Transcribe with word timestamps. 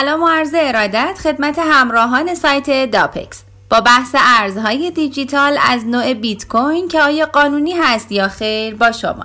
سلام 0.00 0.22
و 0.22 0.28
عرض 0.28 0.54
ارادت 0.56 1.18
خدمت 1.22 1.58
همراهان 1.58 2.34
سایت 2.34 2.90
داپکس. 2.90 3.42
با 3.70 3.80
بحث 3.80 4.14
ارزهای 4.18 4.90
دیجیتال 4.90 5.58
از 5.68 5.86
نوع 5.86 6.14
بیت 6.14 6.48
کوین 6.48 6.88
که 6.88 7.00
آیا 7.00 7.26
قانونی 7.26 7.72
هست 7.72 8.12
یا 8.12 8.28
خیر 8.28 8.74
با 8.74 8.92
شما 8.92 9.24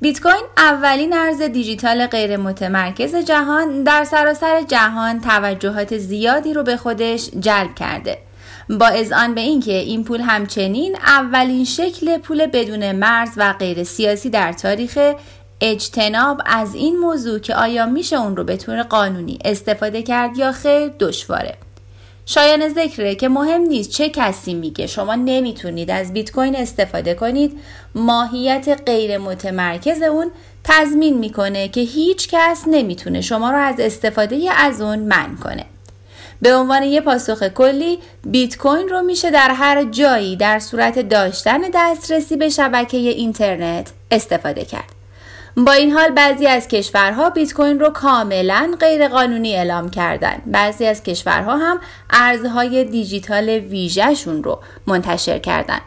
بیت 0.00 0.20
کوین 0.20 0.44
اولین 0.56 1.12
ارز 1.12 1.42
دیجیتال 1.42 2.06
غیر 2.06 2.36
متمرکز 2.36 3.16
جهان 3.16 3.82
در 3.82 4.04
سراسر 4.04 4.62
جهان 4.62 5.20
توجهات 5.20 5.98
زیادی 5.98 6.54
رو 6.54 6.62
به 6.62 6.76
خودش 6.76 7.30
جلب 7.40 7.74
کرده. 7.74 8.18
با 8.70 8.86
اذعان 8.86 9.34
به 9.34 9.40
اینکه 9.40 9.72
این 9.72 10.04
پول 10.04 10.20
همچنین 10.20 10.96
اولین 10.96 11.64
شکل 11.64 12.18
پول 12.18 12.46
بدون 12.46 12.92
مرز 12.92 13.30
و 13.36 13.52
غیر 13.52 13.84
سیاسی 13.84 14.30
در 14.30 14.52
تاریخ 14.52 14.98
اجتناب 15.64 16.40
از 16.46 16.74
این 16.74 16.98
موضوع 16.98 17.38
که 17.38 17.54
آیا 17.54 17.86
میشه 17.86 18.16
اون 18.16 18.36
رو 18.36 18.44
به 18.44 18.56
طور 18.56 18.82
قانونی 18.82 19.38
استفاده 19.44 20.02
کرد 20.02 20.38
یا 20.38 20.52
خیر 20.52 20.88
دشواره. 21.00 21.54
شایان 22.26 22.68
ذکره 22.68 23.14
که 23.14 23.28
مهم 23.28 23.60
نیست 23.60 23.90
چه 23.90 24.08
کسی 24.08 24.54
میگه. 24.54 24.86
شما 24.86 25.14
نمی‌تونید 25.14 25.90
از 25.90 26.12
بیت 26.12 26.32
کوین 26.32 26.56
استفاده 26.56 27.14
کنید. 27.14 27.60
ماهیت 27.94 28.80
غیر 28.86 29.18
متمرکز 29.18 30.02
اون 30.02 30.30
تضمین 30.64 31.18
می‌کنه 31.18 31.68
که 31.68 31.80
هیچ 31.80 32.28
کس 32.28 32.62
نمی‌تونه 32.66 33.20
شما 33.20 33.50
رو 33.50 33.58
از 33.58 33.74
استفاده 33.78 34.52
از 34.56 34.80
اون 34.80 34.98
من 34.98 35.36
کنه. 35.36 35.64
به 36.42 36.54
عنوان 36.54 36.82
یه 36.82 37.00
پاسخ 37.00 37.48
کلی 37.48 37.98
بیت 38.24 38.56
کوین 38.56 38.88
رو 38.88 39.02
میشه 39.02 39.30
در 39.30 39.50
هر 39.50 39.84
جایی 39.84 40.36
در 40.36 40.58
صورت 40.58 40.98
داشتن 40.98 41.60
دسترسی 41.74 42.36
به 42.36 42.48
شبکه 42.48 42.96
اینترنت 42.96 43.90
استفاده 44.10 44.64
کرد. 44.64 45.01
با 45.56 45.72
این 45.72 45.90
حال 45.90 46.10
بعضی 46.10 46.46
از 46.46 46.68
کشورها 46.68 47.30
بیت 47.30 47.54
کوین 47.54 47.80
رو 47.80 47.90
کاملا 47.90 48.74
غیرقانونی 48.80 49.56
اعلام 49.56 49.90
کردن. 49.90 50.42
بعضی 50.46 50.86
از 50.86 51.02
کشورها 51.02 51.56
هم 51.56 51.80
ارزهای 52.10 52.84
دیجیتال 52.84 53.48
ویژهشون 53.48 54.44
رو 54.44 54.58
منتشر 54.86 55.38
کردن. 55.38 55.80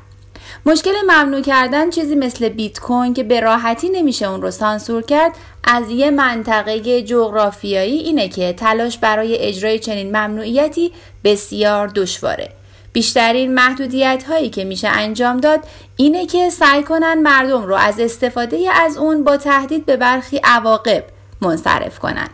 مشکل 0.66 0.92
ممنوع 1.08 1.42
کردن 1.42 1.90
چیزی 1.90 2.16
مثل 2.16 2.50
بیت 2.50 2.80
کوین 2.80 3.14
که 3.14 3.24
به 3.24 3.40
راحتی 3.40 3.90
نمیشه 3.90 4.30
اون 4.30 4.42
رو 4.42 4.52
سانسور 4.52 5.02
کرد 5.02 5.32
از 5.64 5.90
یه 5.90 6.12
منطقه 6.12 7.02
جغرافیایی 7.02 7.98
اینه 7.98 8.30
که 8.30 8.54
تلاش 8.54 8.98
برای 8.98 9.38
اجرای 9.38 9.80
چنین 9.80 10.08
ممنوعیتی 10.08 10.92
بسیار 11.24 11.88
دشواره. 11.88 12.50
بیشترین 12.96 13.54
محدودیت 13.54 14.24
هایی 14.28 14.50
که 14.50 14.64
میشه 14.64 14.88
انجام 14.88 15.38
داد 15.38 15.60
اینه 15.96 16.26
که 16.26 16.50
سعی 16.50 16.84
کنن 16.84 17.22
مردم 17.22 17.64
رو 17.64 17.76
از 17.76 18.00
استفاده 18.00 18.70
از 18.74 18.98
اون 18.98 19.24
با 19.24 19.38
تهدید 19.38 19.86
به 19.86 19.98
برخی 19.98 20.42
عواقب 20.44 21.04
منصرف 21.42 22.00
کنن. 22.00 22.28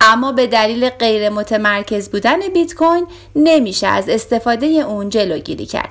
اما 0.00 0.32
به 0.32 0.46
دلیل 0.46 0.88
غیر 0.88 1.28
متمرکز 1.28 2.08
بودن 2.08 2.40
بیت 2.54 2.74
کوین 2.74 3.06
نمیشه 3.36 3.86
از 3.86 4.08
استفاده 4.08 4.66
اون 4.66 5.08
جلوگیری 5.08 5.66
کرد. 5.66 5.90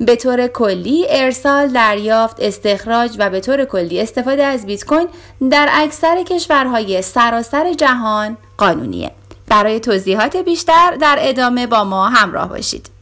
به 0.00 0.16
طور 0.16 0.46
کلی 0.46 1.06
ارسال 1.08 1.68
دریافت 1.68 2.36
استخراج 2.40 3.16
و 3.18 3.30
به 3.30 3.40
طور 3.40 3.64
کلی 3.64 4.00
استفاده 4.00 4.44
از 4.44 4.66
بیت 4.66 4.84
کوین 4.84 5.08
در 5.50 5.68
اکثر 5.72 6.22
کشورهای 6.22 7.02
سراسر 7.02 7.72
جهان 7.72 8.36
قانونیه. 8.56 9.10
برای 9.48 9.80
توضیحات 9.80 10.36
بیشتر 10.36 10.96
در 11.00 11.18
ادامه 11.20 11.66
با 11.66 11.84
ما 11.84 12.08
همراه 12.08 12.48
باشید. 12.48 12.93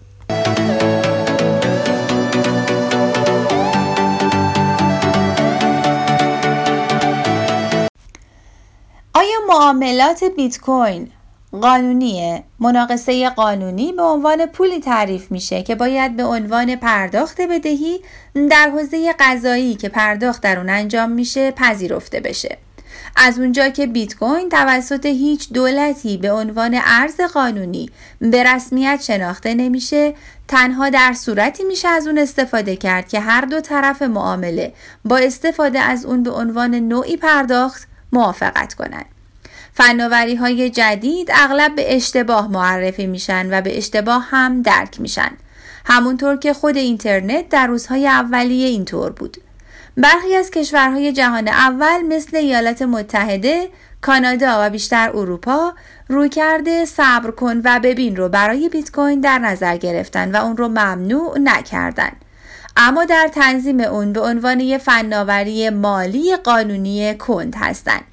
معاملات 9.53 10.25
بیت 10.25 10.61
کوین 10.61 11.11
قانونیه. 11.53 12.45
مناقصه 12.61 13.31
قانونی 13.31 13.93
به 13.93 14.03
عنوان 14.03 14.47
پولی 14.47 14.81
تعریف 14.81 15.31
میشه 15.31 15.63
که 15.63 15.75
باید 15.75 16.17
به 16.17 16.25
عنوان 16.25 16.77
پرداخت 16.77 17.41
بدهی 17.41 18.01
در 18.51 18.71
حوزه 18.71 19.15
قضایی 19.21 19.75
که 19.75 19.89
پرداخت 19.89 20.43
در 20.43 20.59
اون 20.59 20.71
انجام 20.71 21.11
میشه 21.11 21.51
پذیرفته 21.51 22.21
بشه. 22.21 22.59
از 23.17 23.39
اونجا 23.39 23.69
که 23.69 23.87
بیت 23.87 24.15
کوین 24.17 24.49
توسط 24.49 25.07
هیچ 25.07 25.53
دولتی 25.53 26.17
به 26.17 26.33
عنوان 26.33 26.81
ارز 26.85 27.21
قانونی 27.21 27.91
به 28.21 28.43
رسمیت 28.43 29.01
شناخته 29.03 29.55
نمیشه 29.55 30.15
تنها 30.49 30.89
در 30.89 31.13
صورتی 31.13 31.65
میشه 31.65 31.89
از 31.89 32.07
اون 32.07 32.19
استفاده 32.19 32.77
کرد 32.77 33.09
که 33.09 33.21
هر 33.21 33.41
دو 33.41 33.61
طرف 33.61 34.03
معامله 34.03 34.73
با 35.05 35.17
استفاده 35.17 35.81
از 35.81 36.05
اون 36.05 36.23
به 36.23 36.31
عنوان 36.31 36.75
نوعی 36.75 37.17
پرداخت 37.17 37.89
موافقت 38.13 38.75
کنند. 38.75 39.07
فناوری 39.75 40.35
های 40.35 40.71
جدید 40.71 41.31
اغلب 41.35 41.75
به 41.75 41.97
اشتباه 41.97 42.51
معرفی 42.51 43.07
میشن 43.07 43.59
و 43.59 43.61
به 43.61 43.79
اشتباه 43.79 44.27
هم 44.31 44.63
درک 44.63 45.01
میشن 45.01 45.31
همونطور 45.85 46.37
که 46.37 46.53
خود 46.53 46.77
اینترنت 46.77 47.49
در 47.49 47.67
روزهای 47.67 48.09
اولیه 48.09 48.69
اینطور 48.69 49.13
بود 49.13 49.37
برخی 49.97 50.37
از 50.37 50.51
کشورهای 50.51 51.13
جهان 51.13 51.49
اول 51.49 52.03
مثل 52.03 52.37
ایالات 52.37 52.83
متحده، 52.83 53.69
کانادا 54.01 54.67
و 54.67 54.71
بیشتر 54.71 55.11
اروپا 55.15 55.75
روی 56.09 56.29
کرده 56.29 56.85
صبر 56.85 57.31
کن 57.31 57.61
و 57.65 57.81
ببین 57.83 58.17
رو 58.17 58.29
برای 58.29 58.69
بیت 58.69 58.93
کوین 58.93 59.21
در 59.21 59.39
نظر 59.39 59.77
گرفتن 59.77 60.37
و 60.37 60.45
اون 60.45 60.57
رو 60.57 60.69
ممنوع 60.69 61.39
نکردن. 61.39 62.13
اما 62.77 63.05
در 63.05 63.31
تنظیم 63.35 63.81
اون 63.81 64.13
به 64.13 64.21
عنوان 64.21 64.61
یه 64.61 64.79
فناوری 64.79 65.71
مالی 65.71 66.37
قانونی 66.37 67.15
کند 67.15 67.55
هستند. 67.59 68.12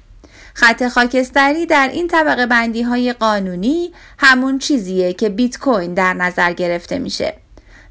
خط 0.60 0.88
خاکستری 0.88 1.66
در 1.66 1.90
این 1.92 2.08
طبقه 2.08 2.46
بندی 2.46 2.82
های 2.82 3.12
قانونی 3.12 3.92
همون 4.18 4.58
چیزیه 4.58 5.12
که 5.12 5.28
بیت 5.28 5.58
کوین 5.58 5.94
در 5.94 6.14
نظر 6.14 6.52
گرفته 6.52 6.98
میشه. 6.98 7.34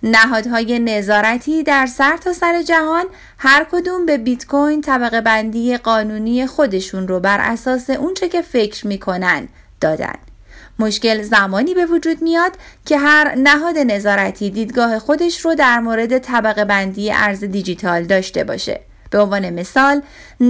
نهادهای 0.03 0.79
نظارتی 0.79 1.63
در 1.63 1.85
سرتاسر 1.85 2.33
سر 2.33 2.61
جهان 2.61 3.05
هر 3.37 3.67
کدوم 3.71 4.05
به 4.05 4.17
بیت 4.17 4.45
کوین 4.45 4.81
طبقه 4.81 5.21
بندی 5.21 5.77
قانونی 5.77 6.47
خودشون 6.47 7.07
رو 7.07 7.19
بر 7.19 7.37
اساس 7.41 7.89
اونچه 7.89 8.29
که 8.29 8.41
فکر 8.41 8.87
می‌کنن 8.87 9.47
دادن. 9.81 10.15
مشکل 10.79 11.21
زمانی 11.21 11.73
به 11.73 11.85
وجود 11.85 12.21
میاد 12.21 12.51
که 12.85 12.97
هر 12.97 13.35
نهاد 13.35 13.77
نظارتی 13.77 14.49
دیدگاه 14.49 14.99
خودش 14.99 15.45
رو 15.45 15.55
در 15.55 15.79
مورد 15.79 16.17
طبقه 16.17 16.65
بندی 16.65 17.11
ارز 17.11 17.43
دیجیتال 17.43 18.03
داشته 18.03 18.43
باشه. 18.43 18.88
به 19.09 19.19
عنوان 19.19 19.49
مثال 19.49 20.01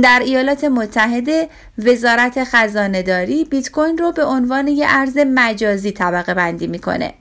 در 0.03 0.21
ایالات 0.25 0.63
متحده 0.63 1.49
وزارت 1.77 2.43
خزانه 2.43 3.03
داری 3.03 3.45
بیت 3.45 3.71
کوین 3.71 3.97
رو 3.97 4.11
به 4.11 4.25
عنوان 4.25 4.67
یک 4.67 4.85
ارز 4.89 5.17
مجازی 5.17 5.91
طبقه 5.91 6.33
بندی 6.33 6.67
می‌کنه. 6.67 7.13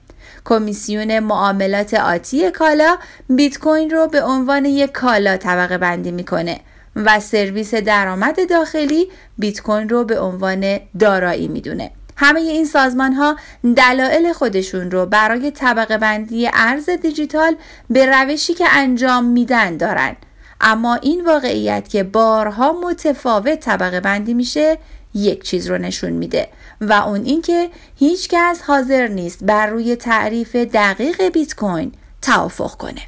کمیسیون 0.44 1.18
معاملات 1.18 1.94
آتی 1.94 2.50
کالا 2.50 2.96
بیت 3.28 3.58
کوین 3.58 3.90
رو 3.90 4.06
به 4.06 4.22
عنوان 4.22 4.64
یک 4.64 4.92
کالا 4.92 5.36
طبقه 5.36 5.78
بندی 5.78 6.10
می‌کنه 6.10 6.60
و 6.96 7.20
سرویس 7.20 7.74
درآمد 7.74 8.50
داخلی 8.50 9.08
بیت 9.38 9.60
کوین 9.60 9.88
رو 9.88 10.04
به 10.04 10.20
عنوان 10.20 10.80
دارایی 10.98 11.48
می‌دونه. 11.48 11.90
همه 12.16 12.40
این 12.40 12.64
سازمان 12.64 13.12
ها 13.12 13.36
دلایل 13.76 14.32
خودشون 14.32 14.90
رو 14.90 15.06
برای 15.06 15.50
طبقه 15.50 15.98
بندی 15.98 16.50
ارز 16.52 16.90
دیجیتال 16.90 17.56
به 17.90 18.06
روشی 18.06 18.54
که 18.54 18.64
انجام 18.70 19.24
میدن 19.24 19.76
دارن 19.76 20.16
اما 20.60 20.94
این 20.94 21.24
واقعیت 21.24 21.88
که 21.88 22.02
بارها 22.02 22.72
متفاوت 22.72 23.60
طبقه 23.60 24.00
بندی 24.00 24.34
میشه 24.34 24.78
یک 25.14 25.44
چیز 25.44 25.70
رو 25.70 25.78
نشون 25.78 26.12
میده 26.12 26.48
و 26.80 26.92
اون 26.92 27.24
اینکه 27.24 27.70
هیچ 27.96 28.28
کس 28.28 28.62
حاضر 28.62 29.08
نیست 29.08 29.44
بر 29.44 29.66
روی 29.66 29.96
تعریف 29.96 30.56
دقیق 30.56 31.28
بیت 31.28 31.54
کوین 31.54 31.92
توافق 32.22 32.76
کنه. 32.76 33.02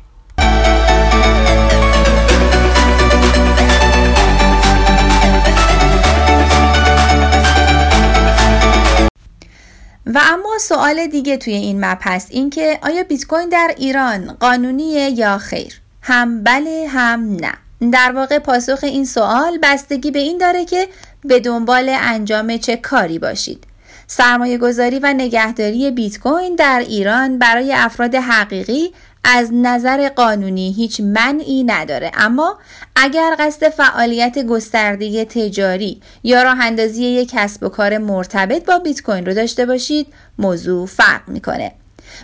و 10.07 10.21
اما 10.23 10.59
سوال 10.61 11.07
دیگه 11.07 11.37
توی 11.37 11.55
این 11.55 11.85
مپ 11.85 11.99
هست 12.03 12.29
اینکه 12.31 12.79
آیا 12.83 13.03
بیت 13.03 13.27
کوین 13.27 13.49
در 13.49 13.75
ایران 13.77 14.37
قانونیه 14.41 15.11
یا 15.11 15.39
خیر؟ 15.39 15.81
هم 16.11 16.45
بله 16.45 16.87
هم 16.89 17.37
نه. 17.37 17.53
در 17.93 18.13
واقع 18.13 18.39
پاسخ 18.39 18.79
این 18.83 19.05
سوال 19.05 19.59
بستگی 19.63 20.11
به 20.11 20.19
این 20.19 20.39
داره 20.39 20.65
که 20.65 20.89
به 21.25 21.41
دنبال 21.41 21.89
انجام 21.89 22.57
چه 22.57 22.77
کاری 22.77 23.19
باشید. 23.19 23.65
سرمایه 24.07 24.59
گذاری 24.59 24.99
و 24.99 25.13
نگهداری 25.13 25.91
بیت 25.91 26.19
کوین 26.19 26.55
در 26.55 26.85
ایران 26.89 27.39
برای 27.39 27.73
افراد 27.75 28.15
حقیقی 28.15 28.93
از 29.25 29.49
نظر 29.53 30.09
قانونی 30.09 30.73
هیچ 30.73 31.01
منعی 31.01 31.65
نداره. 31.65 32.11
اما 32.15 32.59
اگر 32.97 33.37
قصد 33.39 33.69
فعالیت 33.69 34.47
گسترده 34.47 35.25
تجاری 35.25 36.01
یا 36.23 36.43
راه 36.43 36.61
اندازی 36.61 37.05
یک 37.05 37.31
کسب 37.33 37.63
و 37.63 37.69
کار 37.69 37.99
مرتبط 37.99 38.65
با 38.65 38.79
بیت 38.79 39.03
کوین 39.03 39.27
رو 39.27 39.35
داشته 39.35 39.67
باشید 39.67 40.07
موضوع 40.39 40.87
فرق 40.87 41.29
می‌کنه. 41.29 41.73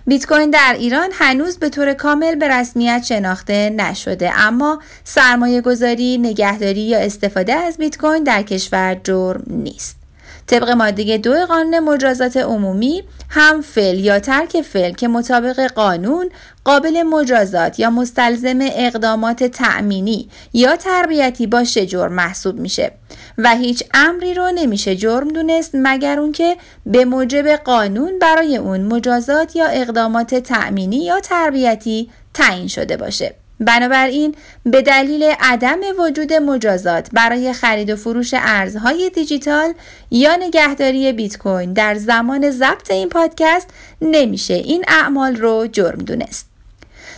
بیت 0.07 0.27
کوین 0.27 0.51
در 0.51 0.77
ایران 0.79 1.11
هنوز 1.13 1.59
به 1.59 1.69
طور 1.69 1.95
کامل 1.95 2.35
به 2.35 2.49
رسمیت 2.49 3.03
شناخته 3.05 3.71
نشده 3.71 4.33
اما 4.41 4.83
سرمایه 5.05 5.61
گذاری، 5.61 6.19
نگهداری 6.19 6.81
یا 6.81 6.99
استفاده 6.99 7.55
از 7.55 7.77
بیت 7.77 7.99
کوین 7.99 8.25
در 8.25 8.43
کشور 8.43 9.01
جرم 9.05 9.45
نیست. 9.47 10.06
طبق 10.47 10.71
ماده 10.71 11.19
دو 11.19 11.47
قانون 11.47 11.79
مجازات 11.79 12.37
عمومی 12.37 13.03
هم 13.31 13.61
فعل 13.61 13.99
یا 13.99 14.19
ترک 14.19 14.63
فعل 14.63 14.93
که 14.93 15.09
مطابق 15.09 15.61
قانون 15.61 16.31
قابل 16.65 17.03
مجازات 17.03 17.81
یا 17.81 17.91
مستلزم 17.91 18.59
اقدامات 18.61 19.45
تأمینی 19.45 20.29
یا 20.53 20.77
تربیتی 20.77 21.47
باشه 21.47 21.87
جرم 21.87 22.13
محسوب 22.13 22.59
میشه 22.59 22.93
و 23.39 23.57
هیچ 23.57 23.85
امری 23.95 24.35
رو 24.35 24.51
نمیشه 24.55 24.97
جرم 24.97 25.29
دونست 25.29 25.71
مگر 25.75 26.21
اون 26.21 26.33
که 26.33 26.57
به 26.87 27.05
موجب 27.05 27.49
قانون 27.49 28.19
برای 28.19 28.57
اون 28.57 28.81
مجازات 28.81 29.57
یا 29.57 29.67
اقدامات 29.67 30.35
تأمینی 30.35 31.05
یا 31.05 31.21
تربیتی 31.21 32.11
تعیین 32.35 32.69
شده 32.69 32.97
باشه. 32.97 33.35
بنابراین 33.61 34.35
به 34.65 34.83
دلیل 34.83 35.23
عدم 35.41 35.81
وجود 35.99 36.33
مجازات 36.33 37.09
برای 37.13 37.53
خرید 37.53 37.91
و 37.91 37.97
فروش 37.97 38.35
ارزهای 38.35 39.11
دیجیتال 39.11 39.73
یا 40.11 40.37
نگهداری 40.37 41.13
بیت 41.13 41.39
کوین 41.39 41.73
در 41.73 41.95
زمان 41.95 42.51
ضبط 42.51 42.91
این 42.91 43.09
پادکست 43.09 43.71
نمیشه 44.03 44.55
این 44.55 44.85
اعمال 44.89 45.37
رو 45.37 45.67
جرم 45.73 45.99
دونست. 45.99 46.47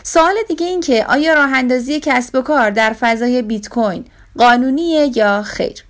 سوال 0.02 0.34
دیگه 0.48 0.66
این 0.66 0.80
که 0.80 1.06
آیا 1.08 1.34
راه 1.34 1.52
اندازی 1.54 2.00
کسب 2.00 2.34
و 2.36 2.42
کار 2.42 2.70
در 2.70 2.92
فضای 2.92 3.42
بیت 3.42 3.68
کوین 3.68 4.04
قانونیه 4.36 5.18
یا 5.18 5.42
خیر؟ 5.42 5.84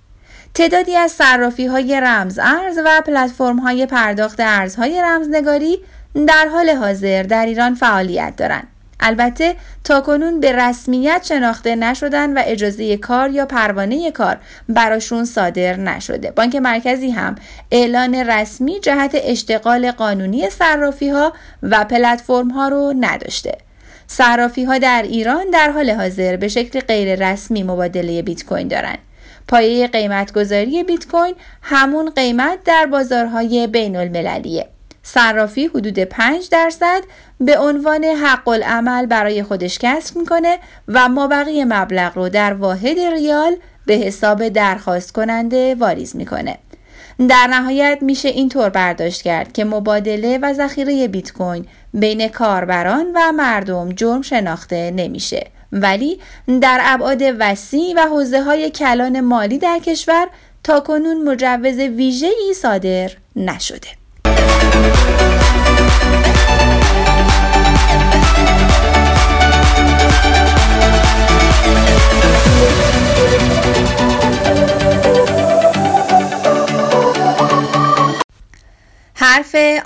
تعدادی 0.53 0.95
از 0.95 1.11
صرافی 1.11 1.65
های 1.65 2.01
رمز 2.01 2.39
ارز 2.39 2.79
و 2.85 3.01
پلتفرم 3.01 3.59
های 3.59 3.85
پرداخت 3.85 4.39
ارزهای 4.39 5.01
رمزنگاری 5.01 5.79
در 6.27 6.47
حال 6.51 6.69
حاضر 6.69 7.23
در 7.23 7.45
ایران 7.45 7.75
فعالیت 7.75 8.33
دارند. 8.35 8.67
البته 8.99 9.55
تاکنون 9.83 10.39
به 10.39 10.51
رسمیت 10.51 11.25
شناخته 11.25 11.75
نشدن 11.75 12.37
و 12.37 12.43
اجازه 12.45 12.97
کار 12.97 13.29
یا 13.29 13.45
پروانه 13.45 14.11
کار 14.11 14.37
براشون 14.69 15.25
صادر 15.25 15.75
نشده. 15.75 16.31
بانک 16.31 16.55
مرکزی 16.55 17.09
هم 17.09 17.35
اعلان 17.71 18.15
رسمی 18.15 18.79
جهت 18.79 19.11
اشتغال 19.13 19.91
قانونی 19.91 20.49
صرافی 20.49 21.09
ها 21.09 21.33
و 21.63 21.83
پلتفرم 21.83 22.49
ها 22.49 22.67
رو 22.67 22.93
نداشته. 22.99 23.57
صرافی 24.07 24.63
ها 24.63 24.77
در 24.77 25.01
ایران 25.01 25.45
در 25.53 25.71
حال 25.71 25.89
حاضر 25.89 26.35
به 26.35 26.47
شکل 26.47 26.79
غیر 26.79 27.29
رسمی 27.29 27.63
مبادله 27.63 28.21
بیت 28.21 28.45
کوین 28.45 28.67
دارند 28.67 28.99
پایه 29.47 29.87
قیمتگذاری 29.87 30.83
بیت 30.83 31.07
کوین 31.07 31.35
همون 31.61 32.09
قیمت 32.09 32.63
در 32.65 32.85
بازارهای 32.85 33.67
بین 33.67 33.95
المللیه 33.95 34.67
صرافی 35.13 35.67
حدود 35.67 35.99
5 35.99 36.49
درصد 36.49 37.03
به 37.39 37.59
عنوان 37.59 38.03
حق 38.03 38.47
العمل 38.47 39.05
برای 39.05 39.43
خودش 39.43 39.79
کسب 39.79 40.17
می‌کنه 40.17 40.59
و 40.87 41.09
مابقی 41.09 41.63
مبلغ 41.63 42.15
رو 42.15 42.29
در 42.29 42.53
واحد 42.53 42.99
ریال 42.99 43.55
به 43.85 43.93
حساب 43.93 44.49
درخواست 44.49 45.11
کننده 45.11 45.75
واریز 45.75 46.15
می‌کنه. 46.15 46.57
در 47.29 47.47
نهایت 47.47 47.97
میشه 48.01 48.29
اینطور 48.29 48.69
برداشت 48.69 49.21
کرد 49.21 49.53
که 49.53 49.65
مبادله 49.65 50.37
و 50.37 50.53
ذخیره 50.53 51.07
بیت 51.07 51.31
کوین 51.33 51.65
بین 51.93 52.27
کاربران 52.27 53.05
و 53.15 53.31
مردم 53.31 53.89
جرم 53.89 54.21
شناخته 54.21 54.91
نمیشه 54.91 55.47
ولی 55.71 56.19
در 56.61 56.79
ابعاد 56.83 57.21
وسیع 57.39 57.93
و 57.97 58.07
حوزه 58.07 58.43
های 58.43 58.69
کلان 58.69 59.19
مالی 59.19 59.57
در 59.57 59.79
کشور 59.79 60.27
تا 60.63 60.79
کنون 60.79 61.23
مجوز 61.23 61.79
ویژه‌ای 61.79 62.53
صادر 62.53 63.11
نشده. 63.35 63.98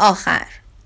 آخر 0.04 0.46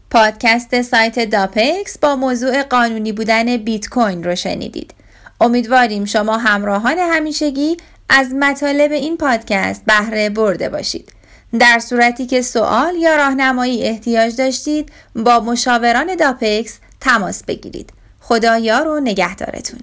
پادکست 0.09 0.81
سایت 0.81 1.29
داپکس 1.29 1.97
با 1.97 2.15
موضوع 2.15 2.63
قانونی 2.63 3.11
بودن 3.11 3.57
بیت 3.57 3.89
کوین 3.89 4.23
رو 4.23 4.35
شنیدید. 4.35 4.93
امیدواریم 5.41 6.05
شما 6.05 6.37
همراهان 6.37 6.99
همیشگی 6.99 7.77
از 8.09 8.33
مطالب 8.33 8.91
این 8.91 9.17
پادکست 9.17 9.85
بهره 9.85 10.29
برده 10.29 10.69
باشید. 10.69 11.13
در 11.59 11.79
صورتی 11.79 12.25
که 12.25 12.41
سوال 12.41 12.95
یا 12.95 13.15
راهنمایی 13.15 13.83
احتیاج 13.83 14.35
داشتید 14.35 14.91
با 15.15 15.39
مشاوران 15.39 16.15
داپکس 16.15 16.79
تماس 16.99 17.43
بگیرید. 17.43 17.89
خدا 18.19 18.57
یار 18.57 18.87
و 18.87 18.99
نگهدارتون. 18.99 19.79